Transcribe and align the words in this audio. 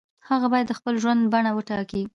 هغه 0.29 0.47
باید 0.51 0.65
د 0.69 0.73
خپل 0.79 0.93
ژوند 1.03 1.21
بڼه 1.33 1.51
وټاکي. 1.53 2.03